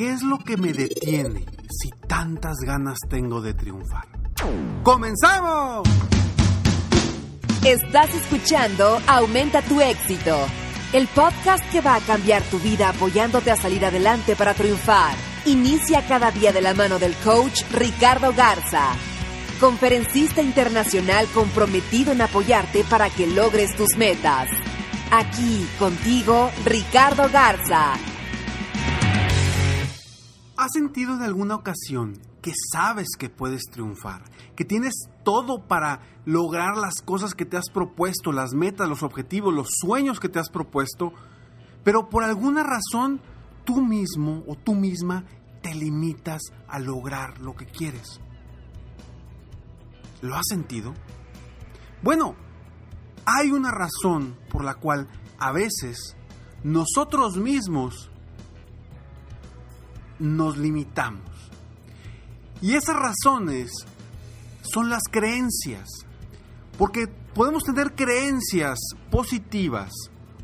¿Qué 0.00 0.12
es 0.12 0.22
lo 0.22 0.38
que 0.38 0.56
me 0.56 0.72
detiene 0.72 1.44
si 1.68 1.90
tantas 2.08 2.56
ganas 2.64 2.96
tengo 3.10 3.42
de 3.42 3.52
triunfar? 3.52 4.08
¡Comenzamos! 4.82 5.86
Estás 7.66 8.14
escuchando 8.14 8.98
Aumenta 9.06 9.60
tu 9.60 9.78
éxito, 9.82 10.38
el 10.94 11.06
podcast 11.08 11.62
que 11.70 11.82
va 11.82 11.96
a 11.96 12.00
cambiar 12.00 12.42
tu 12.44 12.58
vida 12.60 12.88
apoyándote 12.88 13.50
a 13.50 13.56
salir 13.56 13.84
adelante 13.84 14.36
para 14.36 14.54
triunfar. 14.54 15.14
Inicia 15.44 16.08
cada 16.08 16.30
día 16.30 16.54
de 16.54 16.62
la 16.62 16.72
mano 16.72 16.98
del 16.98 17.14
coach 17.16 17.60
Ricardo 17.70 18.32
Garza, 18.32 18.94
conferencista 19.60 20.40
internacional 20.40 21.26
comprometido 21.34 22.12
en 22.12 22.22
apoyarte 22.22 22.84
para 22.84 23.10
que 23.10 23.26
logres 23.26 23.76
tus 23.76 23.98
metas. 23.98 24.48
Aquí 25.10 25.68
contigo, 25.78 26.50
Ricardo 26.64 27.28
Garza. 27.30 27.98
¿Has 30.70 30.74
sentido 30.74 31.16
en 31.16 31.22
alguna 31.22 31.56
ocasión 31.56 32.16
que 32.40 32.52
sabes 32.70 33.08
que 33.18 33.28
puedes 33.28 33.62
triunfar? 33.72 34.22
Que 34.54 34.64
tienes 34.64 34.94
todo 35.24 35.66
para 35.66 36.00
lograr 36.24 36.76
las 36.76 37.02
cosas 37.02 37.34
que 37.34 37.44
te 37.44 37.56
has 37.56 37.68
propuesto, 37.70 38.30
las 38.30 38.54
metas, 38.54 38.88
los 38.88 39.02
objetivos, 39.02 39.52
los 39.52 39.66
sueños 39.80 40.20
que 40.20 40.28
te 40.28 40.38
has 40.38 40.48
propuesto, 40.48 41.12
pero 41.82 42.08
por 42.08 42.22
alguna 42.22 42.62
razón 42.62 43.20
tú 43.64 43.80
mismo 43.80 44.44
o 44.46 44.54
tú 44.54 44.76
misma 44.76 45.24
te 45.60 45.74
limitas 45.74 46.40
a 46.68 46.78
lograr 46.78 47.40
lo 47.40 47.56
que 47.56 47.66
quieres. 47.66 48.20
¿Lo 50.22 50.36
has 50.36 50.46
sentido? 50.48 50.94
Bueno, 52.00 52.36
hay 53.26 53.50
una 53.50 53.72
razón 53.72 54.36
por 54.48 54.62
la 54.62 54.74
cual 54.74 55.08
a 55.40 55.50
veces 55.50 56.14
nosotros 56.62 57.38
mismos 57.38 58.09
nos 60.20 60.56
limitamos. 60.56 61.24
Y 62.62 62.74
esas 62.74 62.96
razones 62.96 63.72
son 64.62 64.90
las 64.90 65.02
creencias. 65.10 65.88
Porque 66.78 67.08
podemos 67.34 67.64
tener 67.64 67.94
creencias 67.94 68.78
positivas 69.10 69.90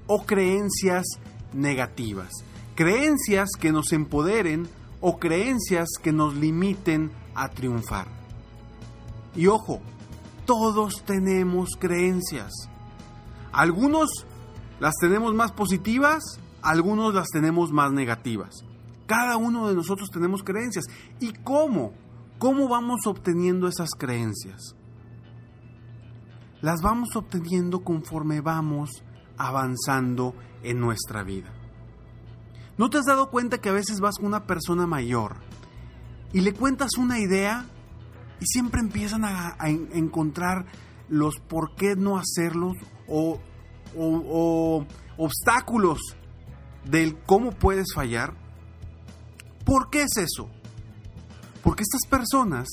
o 0.07 0.25
creencias 0.25 1.05
negativas. 1.53 2.31
Creencias 2.75 3.51
que 3.59 3.73
nos 3.73 3.93
empoderen 3.93 4.69
o 5.01 5.19
creencias 5.19 5.89
que 6.03 6.13
nos 6.13 6.35
limiten 6.35 7.11
a 7.35 7.49
triunfar. 7.49 8.09
Y 9.35 9.47
ojo, 9.47 9.81
todos 10.47 11.03
tenemos 11.05 11.71
creencias. 11.79 12.53
Algunos 13.53 14.09
las 14.81 14.95
tenemos 15.01 15.35
más 15.35 15.53
positivas, 15.53 16.23
algunos 16.63 17.15
las 17.15 17.29
tenemos 17.29 17.73
más 17.73 17.93
negativas. 17.93 18.66
Cada 19.07 19.37
uno 19.37 19.69
de 19.69 19.75
nosotros 19.75 20.11
tenemos 20.11 20.43
creencias. 20.43 20.85
¿Y 21.21 21.33
cómo? 21.33 21.93
¿Cómo 22.39 22.69
vamos 22.69 23.07
obteniendo 23.07 23.69
esas 23.69 23.91
creencias? 23.97 24.77
Las 26.61 26.83
vamos 26.83 27.15
obteniendo 27.15 27.85
conforme 27.85 28.41
vamos 28.41 29.05
avanzando 29.39 30.35
en 30.63 30.81
nuestra 30.81 31.23
vida. 31.23 31.53
¿No 32.79 32.91
te 32.91 32.99
has 32.99 33.05
dado 33.07 33.31
cuenta 33.31 33.59
que 33.59 33.69
a 33.69 33.73
veces 33.73 34.01
vas 34.01 34.17
con 34.17 34.27
una 34.27 34.47
persona 34.47 34.87
mayor 34.87 35.37
y 36.33 36.41
le 36.41 36.53
cuentas 36.53 36.91
una 36.99 37.19
idea 37.19 37.65
y 38.41 38.47
siempre 38.47 38.81
empiezan 38.81 39.25
a, 39.25 39.57
encontrar 39.93 40.67
los 41.09 41.37
por 41.37 41.75
qué 41.75 41.95
no 41.97 42.19
hacerlos 42.19 42.75
o, 43.07 43.41
o 43.97 44.87
obstáculos 45.17 46.01
del 46.85 47.17
cómo 47.23 47.53
puedes 47.53 47.95
fallar? 47.95 48.46
¿Por 49.67 49.91
qué 49.91 50.03
es 50.03 50.17
eso? 50.17 50.49
Porque 51.65 51.83
estas 51.83 52.09
personas, 52.09 52.69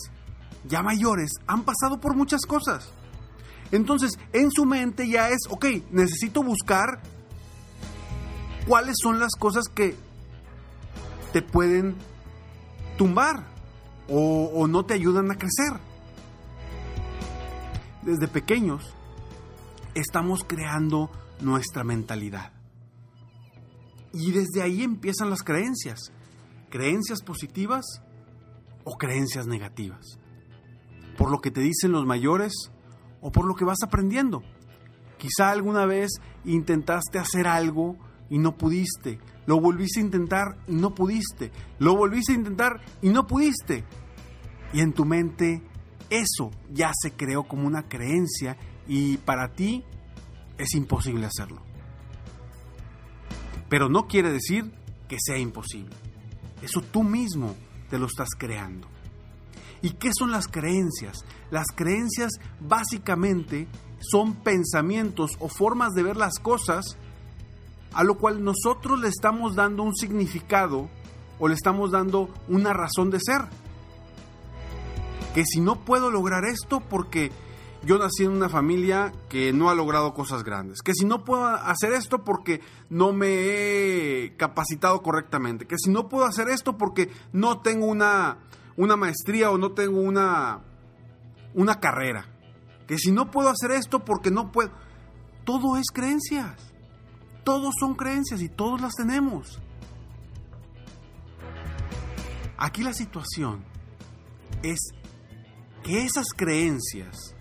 ya 0.63 0.83
mayores, 0.83 1.31
han 1.47 1.63
pasado 1.63 1.99
por 1.99 2.15
muchas 2.15 2.45
cosas. 2.45 2.91
Entonces, 3.71 4.19
en 4.31 4.51
su 4.51 4.65
mente 4.65 5.09
ya 5.09 5.29
es, 5.29 5.39
ok, 5.49 5.65
necesito 5.89 6.43
buscar 6.43 7.01
cuáles 8.67 8.95
son 9.01 9.19
las 9.19 9.31
cosas 9.39 9.67
que 9.67 9.95
te 11.33 11.41
pueden 11.41 11.95
tumbar 12.95 13.43
o, 14.07 14.51
o 14.53 14.67
no 14.67 14.85
te 14.85 14.93
ayudan 14.93 15.31
a 15.31 15.35
crecer. 15.35 15.73
Desde 18.03 18.27
pequeños 18.27 18.93
estamos 19.95 20.43
creando 20.45 21.09
nuestra 21.41 21.83
mentalidad. 21.83 22.53
Y 24.13 24.31
desde 24.31 24.61
ahí 24.61 24.83
empiezan 24.83 25.31
las 25.31 25.41
creencias 25.41 26.11
creencias 26.73 27.21
positivas 27.21 27.85
o 28.83 28.97
creencias 28.97 29.45
negativas. 29.45 30.17
Por 31.19 31.29
lo 31.29 31.37
que 31.37 31.51
te 31.51 31.61
dicen 31.61 31.91
los 31.91 32.07
mayores 32.07 32.51
o 33.21 33.31
por 33.31 33.45
lo 33.45 33.53
que 33.53 33.63
vas 33.63 33.83
aprendiendo. 33.83 34.41
Quizá 35.19 35.51
alguna 35.51 35.85
vez 35.85 36.13
intentaste 36.45 37.19
hacer 37.19 37.45
algo 37.45 37.95
y 38.27 38.39
no 38.39 38.57
pudiste. 38.57 39.19
Lo 39.45 39.61
volviste 39.61 39.99
a 39.99 40.03
intentar 40.03 40.57
y 40.67 40.73
no 40.73 40.95
pudiste. 40.95 41.51
Lo 41.77 41.95
volviste 41.95 42.31
a 42.31 42.37
intentar 42.37 42.81
y 43.03 43.09
no 43.09 43.27
pudiste. 43.27 43.83
Y 44.73 44.79
en 44.79 44.93
tu 44.93 45.05
mente 45.05 45.61
eso 46.09 46.49
ya 46.71 46.91
se 46.99 47.11
creó 47.11 47.43
como 47.43 47.67
una 47.67 47.87
creencia 47.87 48.57
y 48.87 49.17
para 49.17 49.53
ti 49.53 49.83
es 50.57 50.73
imposible 50.73 51.27
hacerlo. 51.27 51.61
Pero 53.69 53.89
no 53.89 54.07
quiere 54.07 54.31
decir 54.31 54.73
que 55.07 55.17
sea 55.19 55.37
imposible. 55.37 55.95
Eso 56.63 56.81
tú 56.81 57.03
mismo 57.03 57.55
te 57.89 57.99
lo 57.99 58.05
estás 58.05 58.29
creando. 58.37 58.87
¿Y 59.81 59.91
qué 59.91 60.11
son 60.17 60.31
las 60.31 60.47
creencias? 60.47 61.25
Las 61.51 61.67
creencias 61.75 62.31
básicamente 62.61 63.67
son 63.99 64.35
pensamientos 64.35 65.31
o 65.39 65.49
formas 65.49 65.91
de 65.91 66.03
ver 66.03 66.15
las 66.15 66.39
cosas 66.39 66.97
a 67.93 68.03
lo 68.03 68.17
cual 68.17 68.43
nosotros 68.43 68.99
le 68.99 69.09
estamos 69.09 69.55
dando 69.55 69.83
un 69.83 69.93
significado 69.93 70.89
o 71.37 71.49
le 71.49 71.53
estamos 71.53 71.91
dando 71.91 72.29
una 72.47 72.71
razón 72.71 73.09
de 73.09 73.19
ser. 73.19 73.41
Que 75.35 75.43
si 75.45 75.59
no 75.59 75.83
puedo 75.83 76.11
lograr 76.11 76.45
esto 76.45 76.79
porque 76.79 77.31
yo 77.85 77.97
nací 77.97 78.23
en 78.23 78.31
una 78.31 78.47
familia 78.47 79.11
que 79.29 79.51
no 79.51 79.69
ha 79.69 79.75
logrado 79.75 80.13
cosas 80.13 80.43
grandes, 80.43 80.81
que 80.81 80.93
si 80.93 81.05
no 81.05 81.25
puedo 81.25 81.45
hacer 81.45 81.91
esto 81.93 82.23
porque 82.23 82.61
no 82.89 83.11
me 83.11 83.27
he 83.27 84.35
capacitado 84.37 85.01
correctamente, 85.01 85.67
que 85.67 85.77
si 85.77 85.89
no 85.89 86.07
puedo 86.07 86.25
hacer 86.25 86.47
esto 86.47 86.77
porque 86.77 87.09
no 87.33 87.59
tengo 87.59 87.85
una, 87.85 88.37
una 88.77 88.95
maestría 88.95 89.51
o 89.51 89.57
no 89.57 89.73
tengo 89.73 89.99
una, 89.99 90.61
una 91.53 91.79
carrera, 91.79 92.25
que 92.87 92.97
si 92.97 93.11
no 93.11 93.31
puedo 93.31 93.49
hacer 93.49 93.71
esto 93.71 94.03
porque 94.03 94.31
no 94.31 94.51
puedo... 94.51 94.71
Todo 95.43 95.75
es 95.75 95.87
creencias, 95.93 96.55
todos 97.43 97.73
son 97.77 97.95
creencias 97.95 98.41
y 98.41 98.47
todos 98.47 98.79
las 98.79 98.93
tenemos. 98.93 99.59
Aquí 102.57 102.81
la 102.81 102.93
situación 102.93 103.61
es 104.61 104.79
que 105.83 106.03
esas 106.03 106.27
creencias 106.33 107.35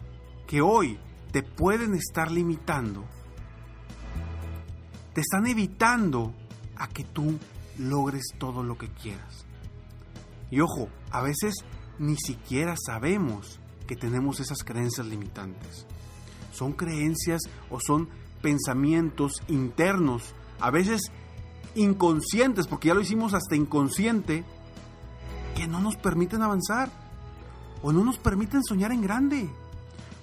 que 0.53 0.61
hoy 0.61 0.99
te 1.31 1.43
pueden 1.43 1.95
estar 1.95 2.31
limitando, 2.31 3.07
te 5.15 5.23
están 5.23 5.47
evitando 5.47 6.35
a 6.77 6.89
que 6.89 7.05
tú 7.05 7.39
logres 7.79 8.25
todo 8.37 8.63
lo 8.63 8.77
que 8.77 8.89
quieras. 8.89 9.47
Y 10.51 10.61
ojo, 10.61 10.91
a 11.11 11.23
veces 11.23 11.55
ni 11.99 12.17
siquiera 12.19 12.75
sabemos 12.77 13.61
que 13.87 13.97
tenemos 13.97 14.41
esas 14.41 14.63
creencias 14.63 15.07
limitantes. 15.07 15.87
Son 16.53 16.75
creencias 16.75 17.41
o 17.71 17.79
son 17.81 18.11
pensamientos 18.43 19.43
internos, 19.49 20.35
a 20.61 20.71
veces 20.71 21.01
inconscientes, 21.75 22.67
porque 22.67 22.89
ya 22.89 22.95
lo 22.95 23.01
hicimos 23.01 23.33
hasta 23.33 23.57
inconsciente, 23.57 24.45
que 25.57 25.67
no 25.67 25.81
nos 25.81 25.97
permiten 25.97 26.43
avanzar 26.43 26.91
o 27.83 27.91
no 27.91 28.05
nos 28.05 28.19
permiten 28.19 28.63
soñar 28.63 28.93
en 28.93 29.01
grande. 29.01 29.49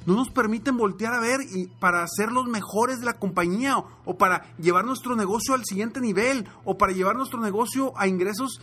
No 0.10 0.16
nos 0.16 0.32
permiten 0.32 0.76
voltear 0.76 1.14
a 1.14 1.20
ver 1.20 1.42
y 1.54 1.68
para 1.68 2.04
ser 2.08 2.32
los 2.32 2.48
mejores 2.48 3.00
de 3.00 3.06
la 3.06 3.20
compañía 3.20 3.78
o 3.78 4.18
para 4.18 4.56
llevar 4.58 4.84
nuestro 4.84 5.16
negocio 5.16 5.54
al 5.54 5.66
siguiente 5.66 6.02
nivel 6.02 6.50
o 6.66 6.80
para 6.80 6.94
llevar 6.94 7.16
nuestro 7.16 7.40
negocio 7.40 7.94
a 7.96 8.08
ingresos 8.08 8.60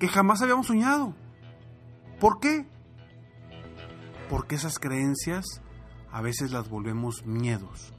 que 0.00 0.08
jamás 0.08 0.42
habíamos 0.42 0.66
soñado. 0.66 1.14
¿Por 2.18 2.40
qué? 2.40 2.66
Porque 4.28 4.56
esas 4.56 4.80
creencias 4.80 5.44
a 6.10 6.20
veces 6.20 6.50
las 6.50 6.68
volvemos 6.68 7.24
miedos. 7.24 7.94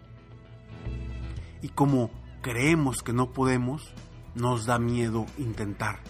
Y 1.62 1.70
como 1.70 2.12
creemos 2.42 2.98
que 3.02 3.14
no 3.14 3.32
podemos, 3.32 3.94
nos 4.36 4.66
da 4.66 4.78
miedo 4.78 5.26
intentar, 5.38 6.02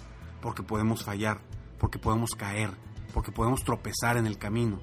porque 0.42 0.64
podemos 0.64 1.04
fallar, 1.04 1.40
porque 1.78 2.00
podemos 2.00 2.32
caer, 2.32 2.72
porque 3.14 3.32
podemos 3.32 3.64
tropezar 3.64 4.18
en 4.18 4.26
el 4.26 4.40
camino. 4.40 4.80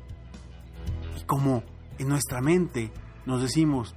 Y 1.20 1.24
como 1.24 1.64
en 2.00 2.08
nuestra 2.08 2.40
mente 2.40 2.90
nos 3.26 3.42
decimos, 3.42 3.94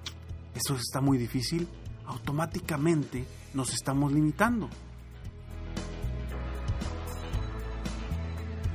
eso 0.54 0.76
está 0.76 1.00
muy 1.00 1.18
difícil, 1.18 1.70
automáticamente 2.06 3.26
nos 3.54 3.74
estamos 3.74 4.12
limitando. 4.12 4.70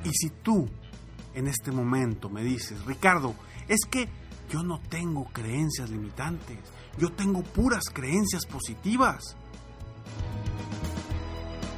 Y 0.03 0.11
si 0.15 0.31
tú 0.31 0.67
en 1.35 1.47
este 1.47 1.71
momento 1.71 2.31
me 2.31 2.43
dices, 2.43 2.83
Ricardo, 2.87 3.35
es 3.69 3.81
que 3.91 4.09
yo 4.49 4.63
no 4.63 4.81
tengo 4.89 5.27
creencias 5.27 5.91
limitantes, 5.91 6.59
yo 6.97 7.13
tengo 7.13 7.43
puras 7.43 7.85
creencias 7.93 8.47
positivas. 8.47 9.37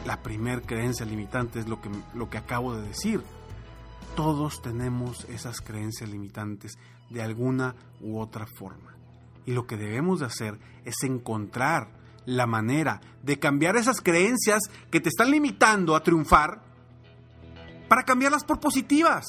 La 0.07 0.23
primer 0.23 0.63
creencia 0.63 1.05
limitante 1.05 1.59
es 1.59 1.69
lo 1.69 1.81
que, 1.81 1.91
lo 2.15 2.31
que 2.31 2.39
acabo 2.39 2.77
de 2.77 2.87
decir. 2.87 3.25
Todos 4.15 4.61
tenemos 4.61 5.25
esas 5.29 5.61
creencias 5.61 6.11
limitantes 6.11 6.79
de 7.11 7.23
alguna 7.23 7.75
u 8.01 8.19
otra 8.19 8.47
forma. 8.47 8.95
Y 9.47 9.53
lo 9.53 9.67
que 9.67 9.77
debemos 9.77 10.21
de 10.21 10.27
hacer 10.27 10.59
es 10.85 11.03
encontrar 11.03 11.89
la 12.27 12.47
manera 12.47 13.01
de 13.23 13.39
cambiar 13.39 13.77
esas 13.77 14.01
creencias 14.01 14.63
que 14.91 15.01
te 15.01 15.09
están 15.09 15.31
limitando 15.31 15.97
a 15.97 16.03
triunfar 16.03 16.63
para 17.89 18.05
cambiarlas 18.05 18.45
por 18.45 18.61
positivas, 18.61 19.25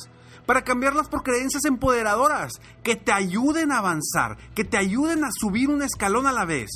para 0.46 0.64
cambiarlas 0.64 1.08
por 1.08 1.24
creencias 1.24 1.66
empoderadoras, 1.66 2.54
que 2.84 2.96
te 2.96 3.12
ayuden 3.12 3.72
a 3.72 3.80
avanzar, 3.80 4.38
que 4.54 4.64
te 4.64 4.78
ayuden 4.78 5.24
a 5.24 5.30
subir 5.32 5.70
un 5.70 5.82
escalón 5.82 6.28
a 6.28 6.32
la 6.32 6.46
vez. 6.46 6.70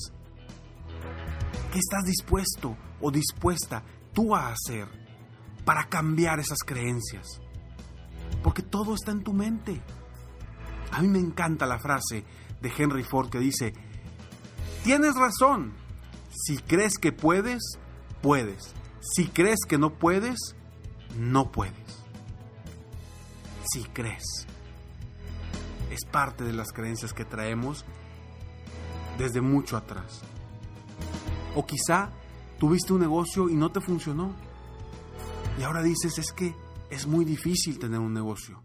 ¿Qué 1.72 1.80
estás 1.80 2.06
dispuesto 2.06 2.76
o 3.02 3.12
dispuesta 3.12 3.84
tú 4.14 4.36
a 4.36 4.50
hacer 4.50 4.88
para 5.66 5.88
cambiar 5.90 6.40
esas 6.40 6.60
creencias? 6.66 7.42
Porque 8.46 8.62
todo 8.62 8.94
está 8.94 9.12
en 9.12 9.24
tu 9.24 9.34
mente. 9.34 9.82
A 10.92 11.02
mí 11.02 11.08
me 11.08 11.18
encanta 11.20 11.66
la 11.66 11.80
frase 11.80 12.24
de 12.62 12.72
Henry 12.78 13.04
Ford 13.04 13.30
que 13.30 13.40
dice, 13.40 13.74
tienes 14.84 15.16
razón, 15.16 15.74
si 16.30 16.60
crees 16.60 16.98
que 16.98 17.12
puedes, 17.12 17.80
puedes. 18.22 18.74
Si 19.02 19.28
crees 19.28 19.60
que 19.68 19.78
no 19.78 19.96
puedes, 19.96 20.56
no 21.18 21.52
puedes 21.52 22.06
si 23.76 23.84
crees. 23.84 24.48
Es 25.92 26.06
parte 26.10 26.44
de 26.44 26.54
las 26.54 26.72
creencias 26.72 27.14
que 27.14 27.26
traemos 27.26 27.86
desde 29.18 29.42
mucho 29.42 29.78
atrás. 29.78 30.22
O 31.56 31.66
quizá 31.66 32.10
tuviste 32.60 32.94
un 32.94 33.02
negocio 33.02 33.50
y 33.50 33.56
no 33.56 33.72
te 33.72 33.82
funcionó. 33.82 34.34
Y 35.60 35.64
ahora 35.64 35.82
dices, 35.82 36.18
es 36.18 36.32
que 36.32 36.54
es 36.90 37.08
muy 37.08 37.26
difícil 37.26 37.80
tener 37.80 38.00
un 38.00 38.14
negocio. 38.14 38.62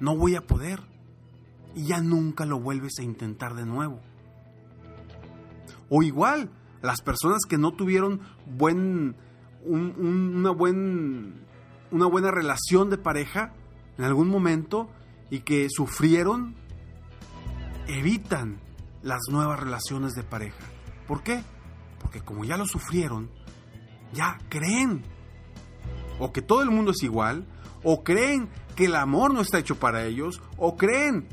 No 0.00 0.16
voy 0.16 0.34
a 0.34 0.46
poder. 0.46 0.80
Y 1.74 1.86
ya 1.86 2.00
nunca 2.00 2.46
lo 2.46 2.58
vuelves 2.58 2.98
a 2.98 3.02
intentar 3.02 3.54
de 3.54 3.66
nuevo. 3.66 4.00
O 5.90 6.02
igual, 6.02 6.50
las 6.82 7.02
personas 7.02 7.42
que 7.48 7.58
no 7.58 7.72
tuvieron 7.72 8.20
buen, 8.46 9.16
una, 9.64 10.50
buen, 10.50 11.44
una 11.90 12.06
buena 12.06 12.30
relación 12.30 12.88
de 12.90 12.98
pareja, 12.98 13.52
en 13.98 14.04
algún 14.04 14.28
momento 14.28 14.88
y 15.30 15.40
que 15.40 15.68
sufrieron, 15.68 16.54
evitan 17.88 18.58
las 19.02 19.20
nuevas 19.30 19.60
relaciones 19.60 20.14
de 20.14 20.22
pareja. 20.22 20.64
¿Por 21.06 21.22
qué? 21.22 21.42
Porque 22.00 22.20
como 22.20 22.44
ya 22.44 22.56
lo 22.56 22.66
sufrieron, 22.66 23.30
ya 24.12 24.38
creen 24.48 25.02
o 26.18 26.32
que 26.32 26.42
todo 26.42 26.62
el 26.62 26.70
mundo 26.70 26.92
es 26.92 27.02
igual, 27.02 27.46
o 27.82 28.02
creen 28.02 28.48
que 28.74 28.86
el 28.86 28.94
amor 28.94 29.32
no 29.32 29.40
está 29.40 29.58
hecho 29.58 29.76
para 29.76 30.04
ellos, 30.04 30.40
o 30.56 30.76
creen 30.76 31.26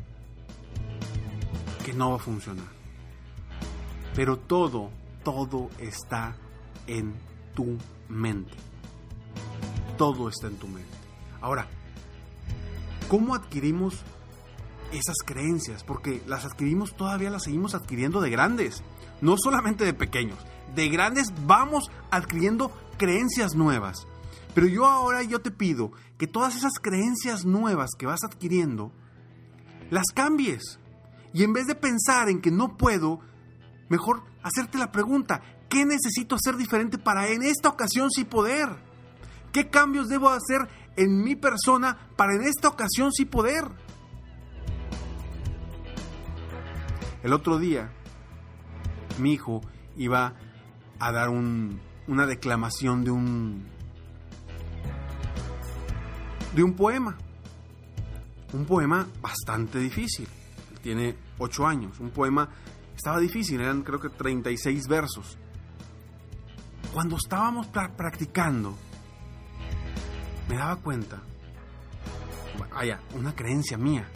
que 1.85 1.93
no 1.93 2.11
va 2.11 2.15
a 2.17 2.19
funcionar. 2.19 2.67
Pero 4.15 4.37
todo, 4.37 4.89
todo 5.23 5.69
está 5.79 6.35
en 6.87 7.13
tu 7.53 7.77
mente. 8.09 8.53
Todo 9.97 10.29
está 10.29 10.47
en 10.47 10.55
tu 10.57 10.67
mente. 10.67 10.89
Ahora, 11.41 11.67
¿Cómo 13.13 13.35
adquirimos 13.35 14.01
esas 14.91 15.17
creencias? 15.25 15.83
Porque 15.83 16.23
las 16.25 16.45
adquirimos, 16.45 16.95
todavía 16.95 17.29
las 17.29 17.43
seguimos 17.43 17.75
adquiriendo 17.75 18.21
de 18.21 18.29
grandes, 18.29 18.81
no 19.21 19.35
solamente 19.37 19.85
de 19.85 19.93
pequeños. 19.93 20.39
De 20.75 20.89
grandes 20.89 21.31
vamos 21.45 21.91
adquiriendo 22.09 22.71
creencias 22.97 23.53
nuevas. 23.53 24.07
Pero 24.53 24.67
yo 24.67 24.85
ahora 24.85 25.23
yo 25.23 25.41
te 25.41 25.51
pido 25.51 25.91
que 26.17 26.27
todas 26.27 26.55
esas 26.55 26.73
creencias 26.81 27.45
nuevas 27.45 27.91
que 27.97 28.05
vas 28.05 28.23
adquiriendo, 28.23 28.91
las 29.89 30.07
cambies. 30.13 30.79
Y 31.33 31.43
en 31.43 31.53
vez 31.53 31.65
de 31.65 31.75
pensar 31.75 32.29
en 32.29 32.41
que 32.41 32.51
no 32.51 32.77
puedo, 32.77 33.19
mejor 33.89 34.23
hacerte 34.43 34.77
la 34.77 34.91
pregunta, 34.91 35.41
¿qué 35.69 35.85
necesito 35.85 36.35
hacer 36.35 36.55
diferente 36.55 36.97
para 36.97 37.29
en 37.29 37.41
esta 37.41 37.69
ocasión 37.69 38.11
sí 38.11 38.23
poder? 38.23 38.69
¿Qué 39.51 39.69
cambios 39.69 40.09
debo 40.09 40.29
hacer 40.29 40.67
en 40.95 41.23
mi 41.23 41.35
persona 41.35 41.97
para 42.15 42.35
en 42.35 42.43
esta 42.43 42.67
ocasión 42.67 43.11
sí 43.11 43.25
poder. 43.25 43.65
El 47.23 47.33
otro 47.33 47.57
día, 47.57 47.91
mi 49.19 49.33
hijo 49.33 49.61
iba 49.95 50.33
a 50.99 51.11
dar 51.11 51.29
una 51.29 52.25
declamación 52.25 53.03
de 53.03 53.11
un, 53.11 53.65
de 56.53 56.63
un 56.63 56.73
poema. 56.73 57.17
Un 58.53 58.65
poema 58.65 59.07
bastante 59.21 59.79
difícil. 59.79 60.27
tiene 60.81 61.15
ocho 61.37 61.65
años. 61.65 61.99
Un 61.99 62.11
poema 62.11 62.49
estaba 62.95 63.19
difícil, 63.19 63.59
eran 63.61 63.81
creo 63.83 63.99
que 63.99 64.09
36 64.09 64.87
versos. 64.87 65.37
Cuando 66.93 67.15
estábamos 67.15 67.67
practicando, 67.67 68.77
me 70.47 70.57
daba 70.57 70.75
cuenta, 70.75 71.21
vaya, 72.71 72.99
una 73.15 73.33
creencia 73.33 73.77
mía, 73.77 74.07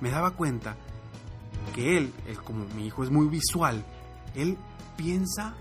me 0.00 0.10
daba 0.10 0.32
cuenta 0.32 0.76
que 1.74 1.96
él, 1.96 2.12
él, 2.26 2.38
como 2.42 2.66
mi 2.74 2.86
hijo 2.86 3.04
es 3.04 3.10
muy 3.10 3.28
visual, 3.28 3.84
él 4.34 4.58
piensa 4.96 5.54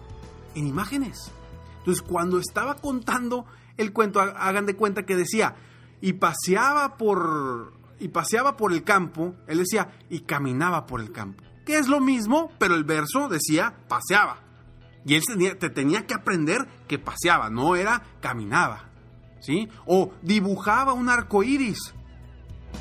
en 0.55 0.67
imágenes. 0.67 1.31
Entonces, 1.79 2.01
cuando 2.01 2.39
estaba 2.39 2.75
contando 2.75 3.45
el 3.77 3.93
cuento, 3.93 4.19
hagan 4.19 4.65
de 4.65 4.75
cuenta 4.75 5.05
que 5.05 5.15
decía, 5.15 5.55
y 6.05 6.13
paseaba 6.13 6.97
por, 6.97 7.73
y 7.99 8.09
paseaba 8.09 8.55
por 8.55 8.71
el 8.71 8.83
campo, 8.83 9.33
él 9.47 9.57
decía, 9.57 9.89
y 10.07 10.19
caminaba 10.19 10.85
por 10.85 11.01
el 11.01 11.11
campo. 11.11 11.43
Que 11.65 11.79
es 11.79 11.87
lo 11.87 11.99
mismo, 11.99 12.51
pero 12.59 12.75
el 12.75 12.83
verso 12.83 13.27
decía, 13.27 13.75
paseaba. 13.87 14.37
Y 15.03 15.15
él 15.15 15.23
te 15.57 15.71
tenía 15.71 16.05
que 16.05 16.13
aprender 16.13 16.67
que 16.87 16.99
paseaba, 16.99 17.49
no 17.49 17.75
era 17.75 18.03
caminaba. 18.21 18.91
O 19.87 20.13
dibujaba 20.21 20.93
un 20.93 21.09
arco 21.09 21.41
iris. 21.41 21.95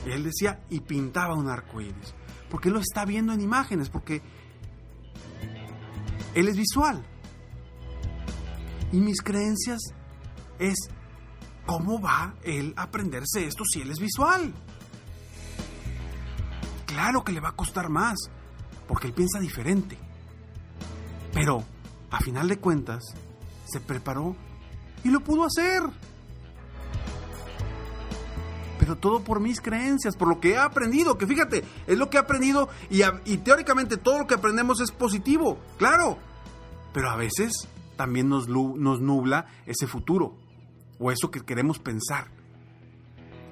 él 0.05 0.25
decía, 0.25 0.63
y 0.69 0.81
pintaba 0.81 1.35
un 1.35 1.49
arco 1.49 1.81
iris. 1.81 2.15
Porque 2.51 2.69
lo 2.69 2.79
está 2.79 3.07
viendo 3.07 3.33
en 3.33 3.41
imágenes, 3.41 3.89
porque 3.89 4.21
él 6.35 6.47
es 6.47 6.59
visual. 6.59 7.03
Y 8.93 8.99
mis 8.99 9.23
creencias 9.23 9.81
es, 10.59 10.77
¿cómo 11.67 12.01
va 12.01 12.35
él 12.43 12.75
a 12.77 12.83
aprenderse 12.83 13.47
esto 13.47 13.65
si 13.65 13.81
él 13.81 13.91
es 13.91 13.99
visual? 13.99 14.53
Claro 16.87 17.25
que 17.25 17.33
le 17.33 17.41
va 17.41 17.51
a 17.51 17.57
costar 17.57 17.89
más, 17.89 18.17
porque 18.87 19.09
él 19.09 19.13
piensa 19.13 19.41
diferente. 19.41 19.99
Pero, 21.33 21.65
a 22.11 22.21
final 22.21 22.49
de 22.49 22.59
cuentas, 22.59 23.03
se 23.67 23.81
preparó 23.81 24.37
y 25.03 25.09
lo 25.09 25.21
pudo 25.21 25.45
hacer. 25.45 25.83
pero 28.79 28.97
todo 28.97 29.25
por 29.25 29.41
mis 29.41 29.63
creencias, 29.63 30.15
por 30.15 30.29
lo 30.29 30.41
que 30.41 30.51
he 30.51 30.59
aprendido, 30.59 31.17
que 31.17 31.27
fíjate, 31.27 31.65
es 31.87 31.97
lo 31.97 32.11
que 32.11 32.19
he 32.19 32.21
aprendido 32.21 32.69
y, 32.91 33.39
teóricamente 33.39 33.97
todo 33.97 34.19
lo 34.19 34.27
que 34.27 34.35
aprendemos 34.35 34.79
es 34.83 34.91
positivo, 34.91 35.59
claro, 35.79 36.19
pero 36.93 37.09
a 37.09 37.17
veces 37.17 37.67
también 37.97 38.29
nos, 38.29 38.47
nos 38.47 39.01
nubla 39.01 39.47
ese 39.65 39.87
futuro 39.87 40.37
o 40.99 41.11
eso 41.11 41.31
que 41.31 41.41
queremos 41.41 41.79
pensar. 41.79 42.31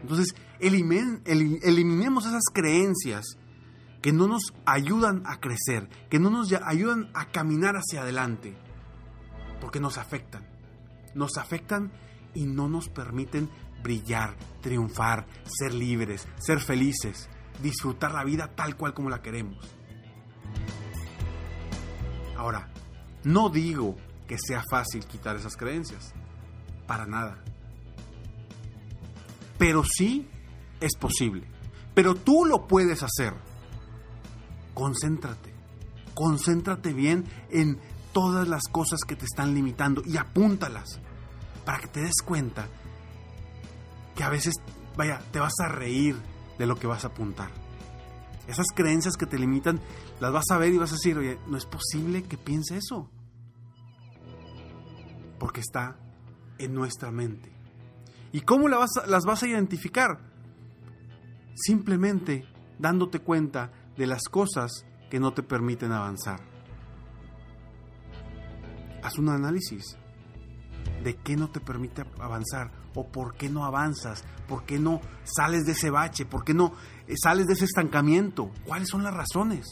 Entonces, 0.02 0.34
eliminemos 0.58 2.26
esas 2.26 2.44
creencias 2.52 3.36
que 4.00 4.12
no 4.12 4.26
nos 4.26 4.52
ayudan 4.66 5.22
a 5.26 5.38
crecer, 5.38 5.88
que 6.10 6.18
no 6.18 6.28
nos 6.28 6.52
ayudan 6.52 7.10
a 7.14 7.26
caminar 7.26 7.76
hacia 7.76 8.02
adelante, 8.02 8.56
porque 9.60 9.78
nos 9.78 9.96
afectan. 9.96 10.44
Nos 11.14 11.38
afectan 11.38 11.92
y 12.34 12.46
no 12.46 12.68
nos 12.68 12.88
permiten 12.88 13.48
brillar, 13.82 14.36
triunfar, 14.60 15.26
ser 15.44 15.72
libres, 15.74 16.26
ser 16.38 16.58
felices, 16.60 17.28
disfrutar 17.62 18.12
la 18.12 18.24
vida 18.24 18.48
tal 18.54 18.76
cual 18.76 18.94
como 18.94 19.10
la 19.10 19.22
queremos. 19.22 19.58
Ahora, 22.36 22.72
no 23.22 23.50
digo 23.50 23.96
que 24.26 24.36
sea 24.38 24.64
fácil 24.68 25.06
quitar 25.06 25.36
esas 25.36 25.56
creencias, 25.56 26.12
para 26.92 27.06
nada. 27.06 27.38
Pero 29.56 29.82
sí 29.82 30.28
es 30.78 30.94
posible. 30.94 31.48
Pero 31.94 32.16
tú 32.16 32.44
lo 32.44 32.66
puedes 32.66 33.02
hacer. 33.02 33.32
Concéntrate. 34.74 35.54
Concéntrate 36.12 36.92
bien 36.92 37.24
en 37.48 37.80
todas 38.12 38.46
las 38.46 38.64
cosas 38.70 39.00
que 39.06 39.16
te 39.16 39.24
están 39.24 39.54
limitando 39.54 40.02
y 40.04 40.18
apúntalas 40.18 41.00
para 41.64 41.78
que 41.78 41.86
te 41.86 42.00
des 42.02 42.20
cuenta 42.22 42.68
que 44.14 44.24
a 44.24 44.28
veces, 44.28 44.52
vaya, 44.94 45.22
te 45.32 45.40
vas 45.40 45.58
a 45.64 45.68
reír 45.68 46.14
de 46.58 46.66
lo 46.66 46.76
que 46.76 46.88
vas 46.88 47.04
a 47.04 47.08
apuntar. 47.08 47.48
Esas 48.46 48.66
creencias 48.74 49.16
que 49.16 49.24
te 49.24 49.38
limitan, 49.38 49.80
las 50.20 50.30
vas 50.30 50.50
a 50.50 50.58
ver 50.58 50.74
y 50.74 50.76
vas 50.76 50.90
a 50.90 50.96
decir, 50.96 51.16
oye, 51.16 51.38
no 51.46 51.56
es 51.56 51.64
posible 51.64 52.24
que 52.24 52.36
piense 52.36 52.76
eso. 52.76 53.10
Porque 55.38 55.62
está 55.62 56.01
en 56.64 56.74
nuestra 56.74 57.10
mente. 57.10 57.52
¿Y 58.32 58.40
cómo 58.40 58.68
las 58.68 59.24
vas, 59.24 59.42
a 59.42 59.46
identificar? 59.46 60.18
Simplemente 61.54 62.46
dándote 62.78 63.20
cuenta 63.20 63.70
de 63.96 64.06
las 64.06 64.22
cosas 64.24 64.86
que 65.10 65.20
no 65.20 65.34
te 65.34 65.42
permiten 65.42 65.92
avanzar. 65.92 66.40
Haz 69.02 69.18
un 69.18 69.28
análisis 69.28 69.96
de 71.04 71.16
qué 71.16 71.36
no 71.36 71.50
te 71.50 71.60
permite 71.60 72.04
avanzar 72.20 72.70
o 72.94 73.06
por 73.06 73.34
qué 73.34 73.48
no 73.50 73.64
avanzas, 73.64 74.24
por 74.48 74.64
qué 74.64 74.78
no 74.78 75.00
sales 75.24 75.64
de 75.64 75.72
ese 75.72 75.90
bache, 75.90 76.24
por 76.24 76.44
qué 76.44 76.54
no 76.54 76.72
eh, 77.06 77.14
sales 77.22 77.46
de 77.46 77.54
ese 77.54 77.66
estancamiento. 77.66 78.50
¿Cuáles 78.66 78.88
son 78.88 79.02
las 79.02 79.12
razones? 79.12 79.66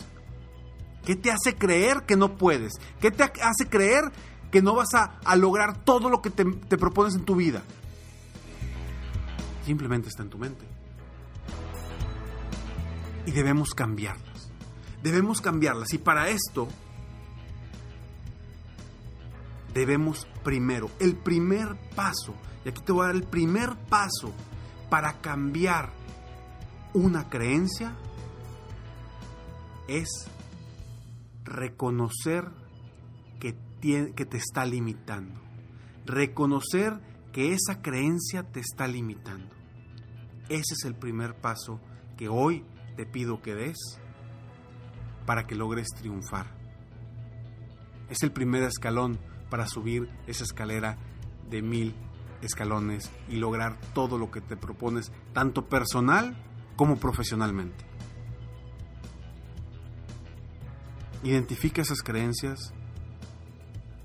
¿Qué 1.04 1.16
te 1.16 1.30
hace 1.30 1.56
creer 1.56 2.04
que 2.06 2.16
no 2.16 2.37
puedes? 2.37 2.75
¿Qué 3.00 3.11
te 3.11 3.23
hace 3.23 3.68
creer 3.70 4.04
que 4.50 4.62
no 4.62 4.75
vas 4.75 4.95
a, 4.95 5.37
lograr 5.37 5.85
todo 5.85 6.11
lo 6.11 6.21
que 6.23 6.30
te, 6.30 6.45
te 6.45 6.76
propones 6.76 7.14
en 7.14 7.25
tu 7.25 7.37
vida? 7.37 7.62
Simplemente 9.64 10.09
está 10.09 10.23
en 10.23 10.30
tu 10.30 10.38
mente. 10.38 10.64
Y 13.26 13.30
debemos 13.33 13.75
cambiarlas. 13.75 14.50
Debemos 15.02 15.40
cambiarlas. 15.40 15.92
Y 15.92 15.99
para 15.99 16.28
esto 16.28 16.69
debemos 19.73 20.26
primero, 20.42 20.90
el 20.99 21.16
primer 21.16 21.76
paso, 21.95 22.35
y 22.64 22.69
aquí 22.69 22.83
te 22.83 22.92
voy 22.92 23.04
a 23.04 23.07
dar 23.09 23.16
el 23.16 23.25
primer 23.25 23.76
paso 23.88 24.33
para 24.88 25.21
cambiar 25.21 25.90
una 26.92 27.28
creencia, 27.28 27.95
es 29.87 30.09
reconocer 31.45 32.49
que, 33.80 34.26
te 34.26 34.37
está 34.37 34.64
limitando. 34.64 35.40
Reconocer 36.04 37.00
que 37.32 37.52
esa 37.52 37.82
creencia 37.82 38.42
te 38.42 38.60
está 38.60 38.87
limitando. 38.87 39.54
Ese 40.49 40.75
es 40.75 40.84
el 40.84 40.94
primer 40.94 41.34
paso 41.40 41.80
que 42.16 42.28
hoy 42.28 42.64
te 42.96 43.06
pido 43.06 43.40
que 43.40 43.54
des 43.54 43.76
para 45.26 45.46
que 45.46 45.54
logres 45.54 45.88
triunfar. 45.96 46.46
Es 48.08 48.22
el 48.22 48.32
primer 48.32 48.64
escalón 48.64 49.18
para 49.49 49.66
subir 49.66 50.10
esa 50.26 50.44
escalera 50.44 50.99
de 51.49 51.62
mil 51.62 51.94
escalones 52.42 53.10
y 53.28 53.37
lograr 53.37 53.78
todo 53.94 54.18
lo 54.18 54.30
que 54.30 54.40
te 54.40 54.56
propones, 54.56 55.12
tanto 55.32 55.68
personal 55.68 56.37
como 56.76 56.96
profesionalmente. 56.96 57.84
Identifica 61.22 61.82
esas 61.82 62.02
creencias, 62.02 62.72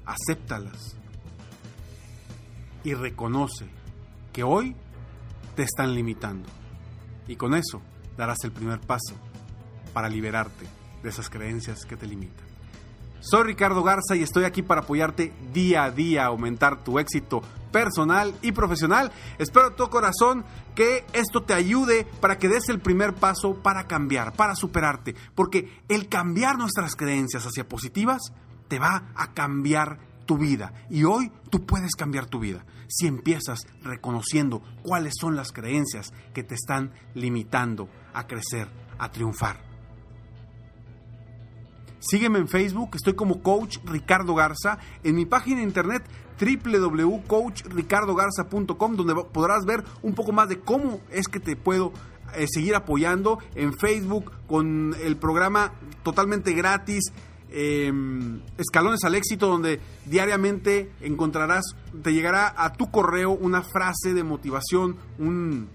acéptalas 0.06 0.96
y 2.84 2.94
reconoce 2.94 3.68
que 4.32 4.44
hoy 4.44 4.76
te 5.56 5.64
están 5.64 5.96
limitando. 5.96 6.48
Y 7.28 7.36
con 7.36 7.56
eso 7.56 7.82
darás 8.18 8.38
el 8.44 8.52
primer 8.52 8.80
paso 8.80 9.16
para 9.94 10.10
liberarte 10.10 10.68
de 11.02 11.10
esas 11.10 11.30
creencias 11.30 11.86
que 11.86 11.98
te 11.98 12.06
limitan. 12.06 12.46
Soy 13.22 13.44
Ricardo 13.44 13.82
Garza 13.82 14.16
y 14.16 14.22
estoy 14.22 14.44
aquí 14.44 14.62
para 14.62 14.82
apoyarte 14.82 15.34
día 15.52 15.86
a 15.86 15.92
día 15.92 16.26
aumentar 16.26 16.84
tu 16.84 17.00
éxito 17.00 17.42
personal 17.72 18.36
y 18.44 18.52
profesional. 18.52 19.12
Espero 19.40 19.72
de 19.72 19.76
todo 19.76 19.90
corazón 19.90 20.46
que 20.76 21.04
esto 21.12 21.42
te 21.42 21.56
ayude 21.56 22.06
para 22.22 22.38
que 22.38 22.48
des 22.48 22.70
el 22.70 22.80
primer 22.80 23.16
paso 23.16 23.56
para 23.56 23.88
cambiar, 23.88 24.34
para 24.34 24.56
superarte, 24.56 25.16
porque 25.34 25.82
el 25.90 26.08
cambiar 26.08 26.58
nuestras 26.58 26.96
creencias 26.96 27.46
hacia 27.46 27.68
positivas 27.68 28.32
te 28.68 28.80
va 28.80 29.12
a 29.16 29.34
cambiar 29.34 30.00
tu 30.26 30.38
vida 30.38 30.74
y 30.90 31.04
hoy 31.04 31.32
tú 31.50 31.66
puedes 31.66 31.96
cambiar 31.96 32.26
tu 32.26 32.40
vida 32.40 32.66
si 32.88 33.08
empiezas 33.08 33.66
reconociendo 33.82 34.62
cuáles 34.84 35.16
son 35.20 35.36
las 35.36 35.52
creencias 35.52 36.14
que 36.34 36.44
te 36.44 36.56
están 36.56 36.94
limitando 37.14 37.90
a 38.14 38.26
crecer, 38.28 38.70
a 38.98 39.12
triunfar. 39.12 39.60
Sígueme 42.00 42.40
en 42.40 42.48
Facebook, 42.48 42.92
estoy 42.94 43.14
como 43.14 43.42
Coach 43.42 43.80
Ricardo 43.84 44.34
Garza, 44.36 44.78
en 45.04 45.16
mi 45.16 45.26
página 45.26 45.58
de 45.58 45.64
internet 45.64 46.04
www.coachricardogarza.com, 46.40 48.96
donde 48.96 49.16
podrás 49.32 49.66
ver 49.66 49.84
un 50.04 50.14
poco 50.14 50.32
más 50.32 50.48
de 50.48 50.60
cómo 50.60 51.02
es 51.10 51.28
que 51.28 51.40
te 51.40 51.56
puedo 51.56 51.92
eh, 52.36 52.46
seguir 52.48 52.76
apoyando 52.76 53.40
en 53.56 53.74
Facebook 53.74 54.32
con 54.48 54.96
el 55.02 55.18
programa 55.18 55.72
totalmente 56.04 56.54
gratis. 56.54 57.12
Em, 57.58 58.42
escalones 58.58 59.06
al 59.06 59.16
éxito 59.16 59.48
donde 59.48 59.80
diariamente 60.06 60.92
encontrarás, 61.00 61.64
te 62.04 62.12
llegará 62.12 62.54
a 62.58 62.74
tu 62.74 62.92
correo 62.92 63.32
una 63.32 63.62
frase 63.62 64.14
de 64.14 64.26
motivación, 64.26 64.98
un, 65.20 65.70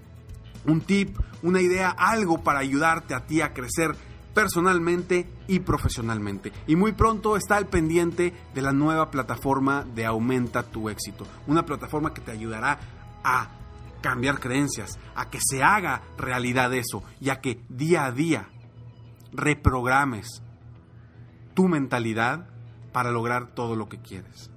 un 0.67 0.81
tip, 0.83 1.17
una 1.43 1.63
idea, 1.63 1.89
algo 1.89 2.45
para 2.45 2.59
ayudarte 2.59 3.15
a 3.15 3.25
ti 3.25 3.41
a 3.41 3.55
crecer 3.55 3.97
personalmente 4.35 5.27
y 5.49 5.61
profesionalmente. 5.61 6.53
Y 6.67 6.77
muy 6.77 6.93
pronto 6.93 7.35
está 7.39 7.57
al 7.57 7.69
pendiente 7.69 8.35
de 8.53 8.61
la 8.61 8.73
nueva 8.73 9.11
plataforma 9.11 9.83
de 9.95 10.05
Aumenta 10.05 10.63
tu 10.63 10.91
éxito. 10.91 11.27
Una 11.47 11.65
plataforma 11.65 12.13
que 12.13 12.21
te 12.21 12.31
ayudará 12.31 12.79
a 13.25 13.49
cambiar 14.03 14.39
creencias, 14.39 14.99
a 15.15 15.31
que 15.31 15.39
se 15.41 15.63
haga 15.63 16.03
realidad 16.19 16.75
eso 16.75 17.03
y 17.23 17.31
a 17.31 17.41
que 17.41 17.63
día 17.71 18.05
a 18.05 18.13
día 18.13 18.51
reprogrames 19.33 20.43
tu 21.55 21.69
mentalidad 21.69 22.49
para 22.93 23.11
lograr 23.11 23.55
todo 23.55 23.77
lo 23.77 23.89
que 23.89 23.99
quieres. 23.99 24.51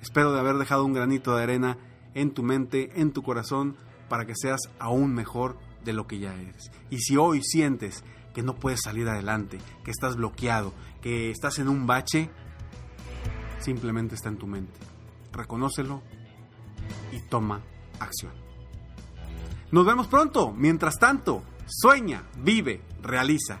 Espero 0.00 0.32
de 0.32 0.40
haber 0.40 0.56
dejado 0.56 0.84
un 0.84 0.92
granito 0.92 1.34
de 1.34 1.42
arena 1.42 1.78
en 2.14 2.32
tu 2.32 2.42
mente, 2.42 3.00
en 3.00 3.12
tu 3.12 3.22
corazón, 3.22 3.76
para 4.08 4.26
que 4.26 4.34
seas 4.36 4.60
aún 4.78 5.14
mejor 5.14 5.58
de 5.84 5.92
lo 5.92 6.06
que 6.06 6.18
ya 6.18 6.34
eres. 6.34 6.70
Y 6.90 6.98
si 6.98 7.16
hoy 7.16 7.42
sientes 7.42 8.04
que 8.34 8.42
no 8.42 8.56
puedes 8.56 8.80
salir 8.82 9.08
adelante, 9.08 9.58
que 9.84 9.90
estás 9.90 10.16
bloqueado, 10.16 10.72
que 11.00 11.30
estás 11.30 11.58
en 11.58 11.68
un 11.68 11.86
bache, 11.86 12.30
simplemente 13.60 14.14
está 14.14 14.28
en 14.28 14.36
tu 14.36 14.46
mente. 14.46 14.78
Reconócelo 15.32 16.02
y 17.12 17.20
toma 17.28 17.62
acción. 17.98 18.32
Nos 19.70 19.86
vemos 19.86 20.06
pronto. 20.06 20.52
Mientras 20.52 20.98
tanto, 20.98 21.42
sueña, 21.66 22.22
vive, 22.38 22.82
realiza. 23.02 23.60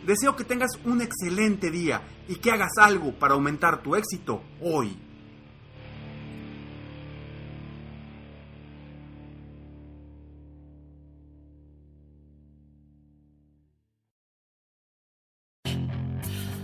Deseo 0.06 0.36
que 0.36 0.44
tengas 0.44 0.72
un 0.86 1.02
excelente 1.02 1.72
día 1.72 2.02
y 2.28 2.36
que 2.36 2.52
hagas 2.52 2.74
algo 2.80 3.14
para 3.14 3.34
aumentar 3.34 3.82
tu 3.82 3.96
éxito 3.96 4.44
hoy. 4.62 5.07